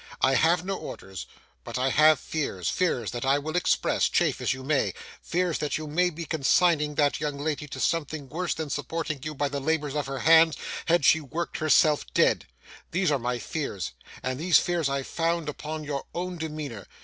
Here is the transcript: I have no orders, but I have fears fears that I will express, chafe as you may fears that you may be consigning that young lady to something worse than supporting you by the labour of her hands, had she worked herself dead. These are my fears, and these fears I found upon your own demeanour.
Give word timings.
I 0.21 0.33
have 0.33 0.65
no 0.65 0.75
orders, 0.75 1.27
but 1.63 1.77
I 1.77 1.89
have 1.89 2.19
fears 2.19 2.69
fears 2.69 3.11
that 3.11 3.23
I 3.23 3.37
will 3.37 3.55
express, 3.55 4.09
chafe 4.09 4.41
as 4.41 4.51
you 4.51 4.63
may 4.63 4.95
fears 5.21 5.59
that 5.59 5.77
you 5.77 5.85
may 5.85 6.09
be 6.09 6.25
consigning 6.25 6.95
that 6.95 7.19
young 7.19 7.37
lady 7.37 7.67
to 7.67 7.79
something 7.79 8.27
worse 8.27 8.55
than 8.55 8.71
supporting 8.71 9.21
you 9.21 9.35
by 9.35 9.47
the 9.47 9.59
labour 9.59 9.89
of 9.95 10.07
her 10.07 10.21
hands, 10.21 10.57
had 10.87 11.05
she 11.05 11.21
worked 11.21 11.57
herself 11.57 12.03
dead. 12.15 12.47
These 12.89 13.11
are 13.11 13.19
my 13.19 13.37
fears, 13.37 13.91
and 14.23 14.39
these 14.39 14.57
fears 14.57 14.89
I 14.89 15.03
found 15.03 15.47
upon 15.47 15.83
your 15.83 16.05
own 16.15 16.39
demeanour. 16.39 16.87